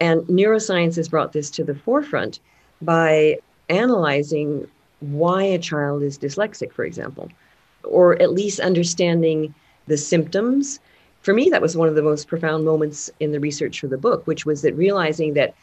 [0.00, 2.40] And neuroscience has brought this to the forefront
[2.80, 3.38] by
[3.68, 4.66] analyzing
[5.00, 7.28] why a child is dyslexic, for example
[7.84, 9.54] or at least understanding
[9.86, 10.80] the symptoms.
[11.22, 13.98] For me, that was one of the most profound moments in the research for the
[13.98, 15.54] book, which was that realizing that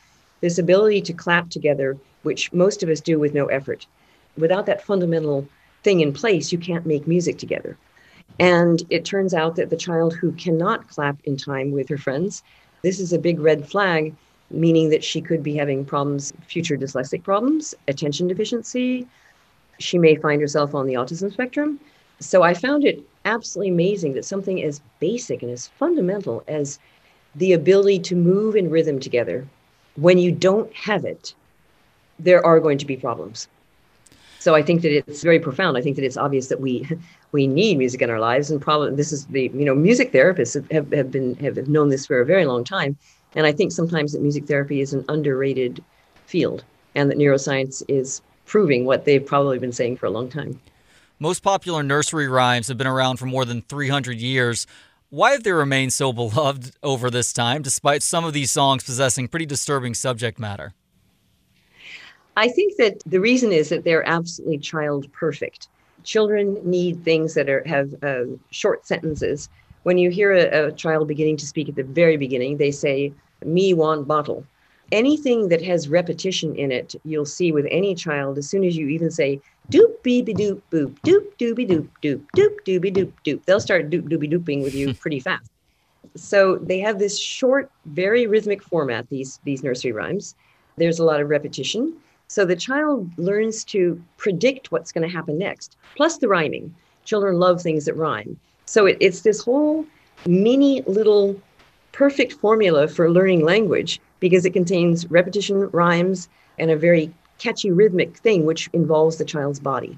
[0.41, 3.88] this ability to clap together, which most of us do with no effort,
[4.38, 5.48] without that fundamental
[5.84, 7.76] thing in place, you can't make music together.
[8.39, 12.44] And it turns out that the child who cannot clap in time with her friends,
[12.84, 14.13] this is a big red flag,
[14.52, 19.08] meaning that she could be having problems, future dyslexic problems, attention deficiency.
[19.79, 21.79] She may find herself on the autism spectrum.
[22.19, 26.80] So I found it absolutely amazing that something as basic and as fundamental as
[27.36, 29.46] the ability to move in rhythm together,
[29.96, 31.36] when you don't have it,
[32.17, 33.48] there are going to be problems.
[34.40, 35.78] So I think that it's very profound.
[35.78, 36.88] I think that it's obvious that we
[37.34, 40.54] we need music in our lives, and probably this is the you know music therapists
[40.71, 42.98] have, have been have known this for a very long time,
[43.36, 45.84] and I think sometimes that music therapy is an underrated
[46.25, 46.63] field,
[46.96, 50.60] and that neuroscience is proving what they've probably been saying for a long time.
[51.20, 54.68] Most popular nursery rhymes have been around for more than 300 years.
[55.10, 59.28] Why have they remained so beloved over this time, despite some of these songs possessing
[59.28, 60.74] pretty disturbing subject matter?
[62.36, 65.70] I think that the reason is that they're absolutely child perfect.
[66.04, 69.50] Children need things that are have uh, short sentences.
[69.84, 73.12] When you hear a, a child beginning to speak at the very beginning, they say,
[73.44, 74.46] "Me want bottle."
[74.92, 78.38] Anything that has repetition in it, you'll see with any child.
[78.38, 79.42] As soon as you even say
[79.72, 84.10] doop beeby doop boop doop dooby doop doop doop dooby doop doop, they'll start doop
[84.10, 85.50] dooby dooping with you pretty fast.
[86.15, 89.10] So they have this short, very rhythmic format.
[89.10, 90.36] These these nursery rhymes.
[90.78, 91.98] There's a lot of repetition
[92.30, 96.76] so the child learns to predict what's going to happen next, plus the rhyming.
[97.06, 98.38] Children love things that rhyme.
[98.65, 99.86] So it, it's this whole
[100.26, 101.40] mini little
[101.94, 106.28] perfect formula for learning language because it contains repetition, rhymes,
[106.60, 109.98] and a very catchy rhythmic thing which involves the child's body.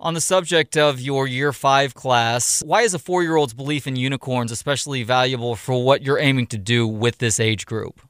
[0.00, 3.86] On the subject of your year five class, why is a four year old's belief
[3.86, 8.00] in unicorns especially valuable for what you're aiming to do with this age group?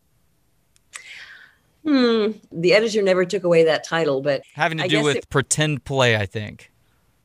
[1.85, 2.30] Hmm.
[2.51, 5.85] The editor never took away that title, but having to I do with it, pretend
[5.85, 6.70] play, I think.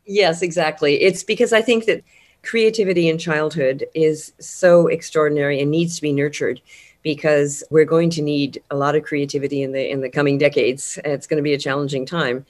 [0.05, 1.01] Yes, exactly.
[1.01, 2.03] It's because I think that
[2.43, 6.62] creativity in childhood is so extraordinary and needs to be nurtured
[7.04, 11.00] because we're going to need a lot of creativity in the in the coming decades.
[11.06, 12.45] It's going to be a challenging time.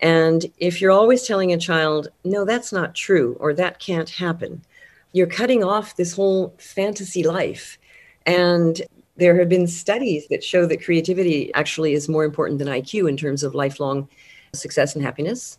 [0.00, 4.62] And if you're always telling a child, no, that's not true, or that can't happen,
[5.12, 7.78] you're cutting off this whole fantasy life.
[8.26, 8.82] And
[9.16, 13.16] there have been studies that show that creativity actually is more important than IQ in
[13.16, 14.08] terms of lifelong
[14.54, 15.58] success and happiness.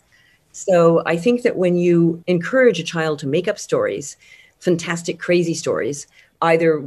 [0.51, 4.17] So I think that when you encourage a child to make up stories,
[4.59, 6.07] fantastic, crazy stories,
[6.41, 6.83] either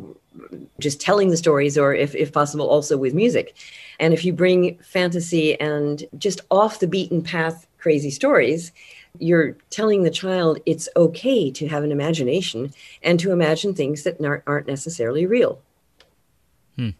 [0.79, 3.57] just telling the stories or if, if possible also with music
[3.99, 8.73] and if you bring fantasy and just off the beaten path crazy stories
[9.19, 12.73] you're telling the child it's okay to have an imagination
[13.03, 15.61] and to imagine things that aren't necessarily real
[16.77, 16.91] Hmm.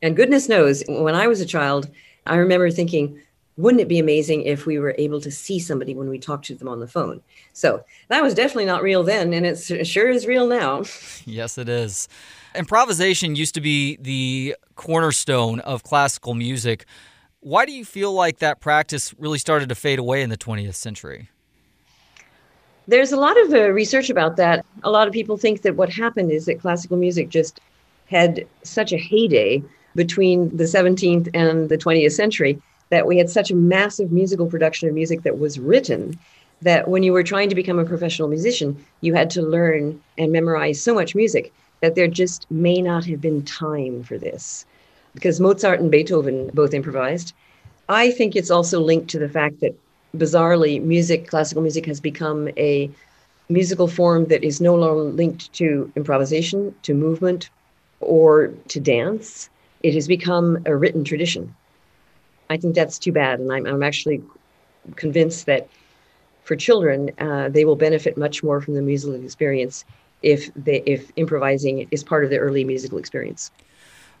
[0.00, 1.90] And goodness knows, when I was a child,
[2.26, 3.20] I remember thinking,
[3.62, 6.54] wouldn't it be amazing if we were able to see somebody when we talked to
[6.56, 7.22] them on the phone?
[7.52, 10.82] So that was definitely not real then, and it sure is real now.
[11.24, 12.08] yes, it is.
[12.56, 16.86] Improvisation used to be the cornerstone of classical music.
[17.38, 20.74] Why do you feel like that practice really started to fade away in the 20th
[20.74, 21.28] century?
[22.88, 24.66] There's a lot of uh, research about that.
[24.82, 27.60] A lot of people think that what happened is that classical music just
[28.06, 29.62] had such a heyday
[29.94, 32.60] between the 17th and the 20th century
[32.92, 36.18] that we had such a massive musical production of music that was written
[36.60, 40.30] that when you were trying to become a professional musician, you had to learn and
[40.30, 44.66] memorize so much music that there just may not have been time for this.
[45.14, 47.32] Because Mozart and Beethoven both improvised.
[47.88, 49.74] I think it's also linked to the fact that
[50.14, 52.90] bizarrely, music, classical music, has become a
[53.48, 57.48] musical form that is no longer linked to improvisation, to movement,
[58.00, 59.48] or to dance.
[59.82, 61.54] It has become a written tradition.
[62.52, 63.40] I think that's too bad.
[63.40, 64.22] And I'm, I'm actually
[64.96, 65.68] convinced that
[66.44, 69.84] for children, uh, they will benefit much more from the musical experience
[70.22, 73.50] if they, if improvising is part of their early musical experience.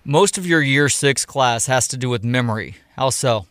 [0.04, 2.76] Most of your year six class has to do with memory.
[2.96, 3.46] How so?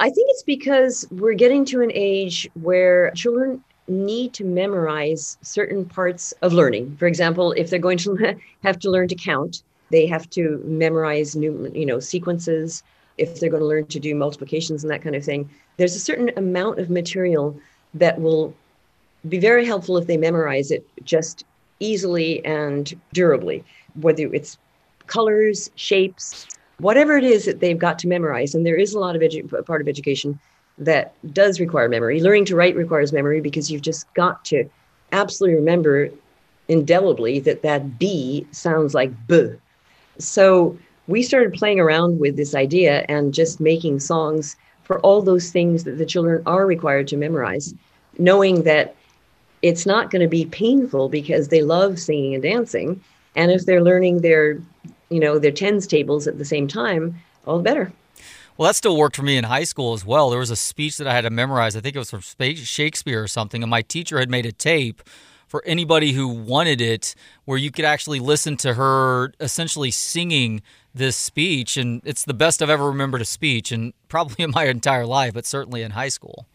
[0.00, 5.84] I think it's because we're getting to an age where children need to memorize certain
[5.84, 6.96] parts of learning.
[6.98, 11.36] For example, if they're going to have to learn to count, they have to memorize
[11.36, 12.82] new, you know, sequences.
[13.18, 16.00] If they're going to learn to do multiplications and that kind of thing, there's a
[16.00, 17.58] certain amount of material
[17.94, 18.54] that will
[19.28, 21.44] be very helpful if they memorize it just
[21.80, 23.64] easily and durably,
[23.94, 24.58] whether it's
[25.06, 26.46] colors, shapes,
[26.78, 28.54] whatever it is that they've got to memorize.
[28.54, 30.38] And there is a lot of edu- part of education
[30.78, 32.20] that does require memory.
[32.20, 34.68] Learning to write requires memory because you've just got to
[35.12, 36.10] absolutely remember
[36.68, 39.52] indelibly that that B sounds like B.
[40.18, 40.76] So
[41.08, 45.84] we started playing around with this idea and just making songs for all those things
[45.84, 47.74] that the children are required to memorize,
[48.18, 48.94] knowing that
[49.62, 53.00] it's not going to be painful because they love singing and dancing.
[53.34, 54.60] And if they're learning their,
[55.08, 57.92] you know, their tens tables at the same time, all the better.
[58.56, 60.30] Well, that still worked for me in high school as well.
[60.30, 61.76] There was a speech that I had to memorize.
[61.76, 65.02] I think it was from Shakespeare or something, and my teacher had made a tape
[65.46, 70.62] for anybody who wanted it where you could actually listen to her essentially singing
[70.96, 74.64] this speech, and it's the best I've ever remembered a speech, and probably in my
[74.64, 76.46] entire life, but certainly in high school.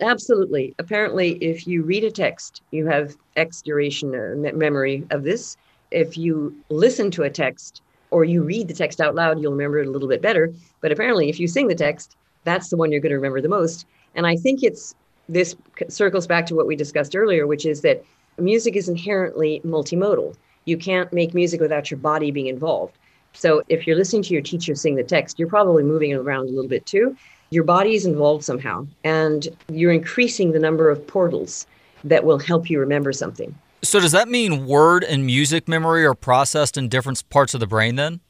[0.00, 0.74] Absolutely.
[0.78, 5.56] Apparently, if you read a text, you have X duration uh, memory of this.
[5.90, 9.80] If you listen to a text or you read the text out loud, you'll remember
[9.80, 10.52] it a little bit better.
[10.80, 13.48] But apparently, if you sing the text, that's the one you're going to remember the
[13.48, 13.86] most.
[14.14, 14.94] And I think it's
[15.28, 15.56] this
[15.88, 18.04] circles back to what we discussed earlier, which is that
[18.38, 20.36] music is inherently multimodal.
[20.64, 22.96] You can't make music without your body being involved.
[23.38, 26.50] So if you're listening to your teacher sing the text, you're probably moving around a
[26.50, 27.16] little bit too.
[27.50, 31.64] Your body is involved somehow, and you're increasing the number of portals
[32.02, 33.56] that will help you remember something.
[33.82, 37.66] So does that mean word and music memory are processed in different parts of the
[37.66, 38.20] brain then?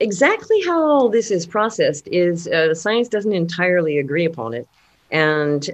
[0.00, 4.66] Exactly how all this is processed is uh, science doesn't entirely agree upon it.
[5.12, 5.70] And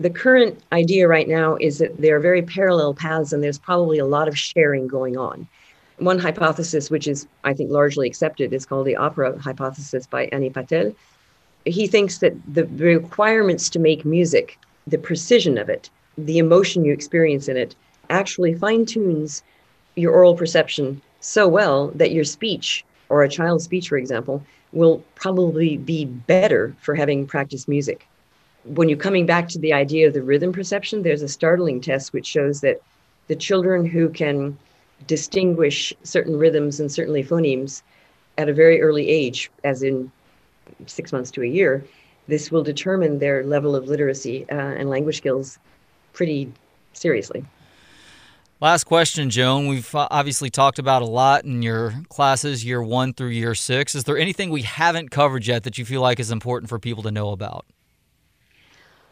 [0.00, 3.98] the current idea right now is that there are very parallel paths and there's probably
[3.98, 5.46] a lot of sharing going on.
[5.98, 10.50] One hypothesis, which is, I think, largely accepted, is called the opera hypothesis by Ani
[10.50, 10.94] Patel.
[11.64, 16.92] He thinks that the requirements to make music, the precision of it, the emotion you
[16.92, 17.74] experience in it,
[18.10, 19.42] actually fine tunes
[19.96, 25.02] your aural perception so well that your speech, or a child's speech, for example, will
[25.14, 28.06] probably be better for having practiced music
[28.66, 32.12] when you're coming back to the idea of the rhythm perception, there's a startling test
[32.12, 32.80] which shows that
[33.28, 34.58] the children who can
[35.06, 37.82] distinguish certain rhythms and certainly phonemes
[38.38, 40.10] at a very early age, as in
[40.86, 41.84] six months to a year,
[42.28, 45.58] this will determine their level of literacy uh, and language skills
[46.12, 46.52] pretty
[46.92, 47.44] seriously.
[48.60, 49.68] Last question, Joan.
[49.68, 53.94] We've obviously talked about a lot in your classes, year one through year six.
[53.94, 57.02] Is there anything we haven't covered yet that you feel like is important for people
[57.02, 57.66] to know about?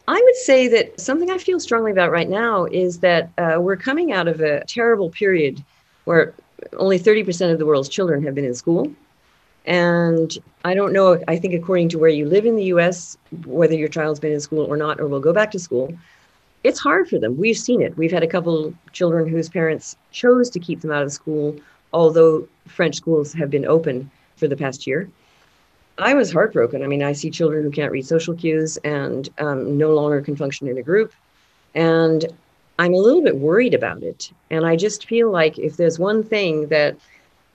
[0.07, 3.75] I would say that something I feel strongly about right now is that uh, we're
[3.75, 5.63] coming out of a terrible period
[6.05, 6.33] where
[6.77, 8.91] only 30% of the world's children have been in school.
[9.65, 13.75] And I don't know, I think according to where you live in the US, whether
[13.75, 15.91] your child's been in school or not, or will go back to school,
[16.63, 17.37] it's hard for them.
[17.37, 17.97] We've seen it.
[17.97, 21.55] We've had a couple children whose parents chose to keep them out of school,
[21.93, 25.09] although French schools have been open for the past year.
[25.97, 26.83] I was heartbroken.
[26.83, 30.35] I mean, I see children who can't read social cues and um, no longer can
[30.35, 31.13] function in a group.
[31.73, 32.25] And
[32.77, 34.31] I'm a little bit worried about it.
[34.49, 36.95] And I just feel like if there's one thing that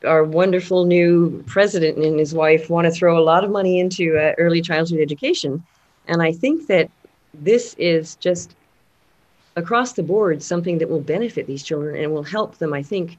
[0.06, 4.16] our wonderful new president and his wife want to throw a lot of money into
[4.16, 5.62] uh, early childhood education.
[6.08, 6.90] And I think that
[7.34, 8.54] this is just
[9.56, 13.18] across the board something that will benefit these children and will help them, I think,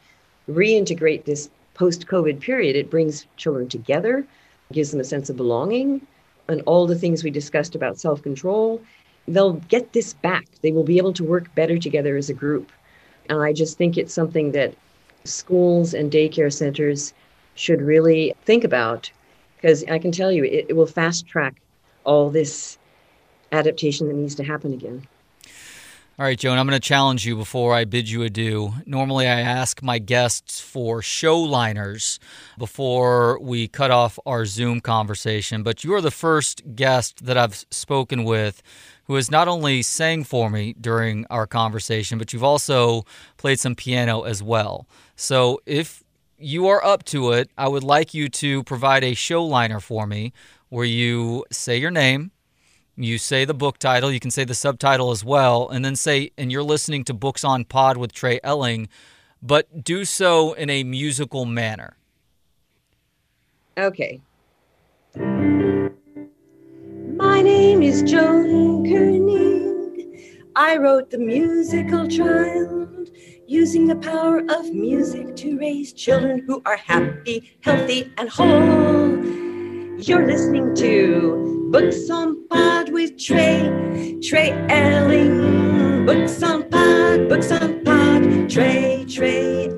[0.50, 2.76] reintegrate this post COVID period.
[2.76, 4.26] It brings children together
[4.72, 6.06] gives them a sense of belonging,
[6.48, 8.82] and all the things we discussed about self control,
[9.28, 10.46] they'll get this back.
[10.62, 12.72] They will be able to work better together as a group.
[13.30, 14.74] And I just think it's something that
[15.24, 17.14] schools and daycare centers
[17.56, 19.12] should really think about
[19.56, 21.62] because I can tell you it, it will fast track
[22.04, 22.78] all this
[23.52, 25.08] adaptation that needs to happen again.
[26.20, 28.74] All right, Joan, I'm going to challenge you before I bid you adieu.
[28.86, 32.20] Normally, I ask my guests for show liners
[32.60, 37.66] before we cut off our Zoom conversation, but you are the first guest that I've
[37.72, 38.62] spoken with
[39.12, 43.04] who has not only sang for me during our conversation, but you've also
[43.36, 44.88] played some piano as well.
[45.18, 46.02] So if
[46.38, 50.08] you are up to it, I would like you to provide a show liner for
[50.08, 50.32] me
[50.70, 52.32] where you say your name
[52.96, 56.32] you say the book title, you can say the subtitle as well, and then say,
[56.38, 58.90] and you're listening to Books on Pod with Trey Elling,
[59.42, 61.98] but do so in a musical manner.
[63.78, 64.22] Okay.
[67.22, 70.40] My name is Joan Koenig.
[70.56, 73.10] I wrote The Musical Child,
[73.46, 79.24] using the power of music to raise children who are happy, healthy, and whole.
[80.02, 86.08] You're listening to Books on Pod with Trey, Trey Elling.
[86.08, 89.70] Books on Pod, Books on Pod, Trey, Trey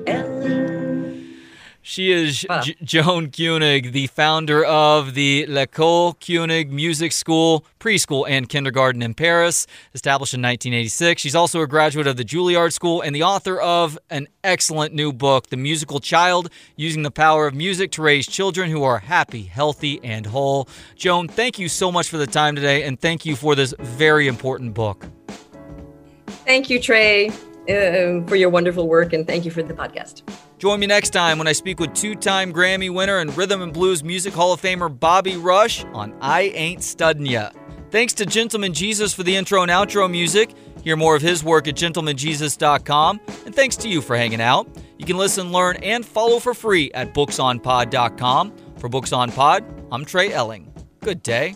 [1.94, 8.48] she is J- Joan Koenig, the founder of the L'École Koenig Music School, preschool, and
[8.48, 11.22] kindergarten in Paris, established in 1986.
[11.22, 15.12] She's also a graduate of the Juilliard School and the author of an excellent new
[15.12, 19.44] book, The Musical Child Using the Power of Music to Raise Children Who Are Happy,
[19.44, 20.68] Healthy, and Whole.
[20.96, 24.26] Joan, thank you so much for the time today, and thank you for this very
[24.26, 25.06] important book.
[26.44, 30.22] Thank you, Trey, uh, for your wonderful work, and thank you for the podcast.
[30.58, 33.72] Join me next time when I speak with two time Grammy winner and Rhythm and
[33.72, 37.50] Blues Music Hall of Famer Bobby Rush on I Ain't Studdin' Ya.
[37.90, 40.54] Thanks to Gentleman Jesus for the intro and outro music.
[40.82, 43.20] Hear more of his work at gentlemanjesus.com.
[43.46, 44.68] And thanks to you for hanging out.
[44.98, 48.52] You can listen, learn, and follow for free at booksonpod.com.
[48.78, 50.72] For Books on Pod, I'm Trey Elling.
[51.00, 51.54] Good day.